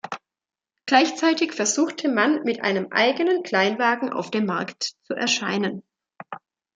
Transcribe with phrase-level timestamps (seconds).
[0.87, 5.83] Gleichzeitig versuchte man, mit einem eigenen Kleinwagen auf dem Markt zu erscheinen.